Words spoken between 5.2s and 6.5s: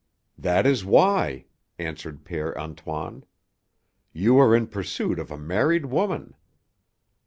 a married woman."